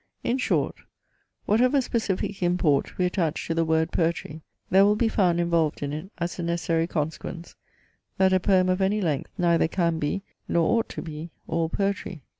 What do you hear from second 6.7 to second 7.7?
consequence,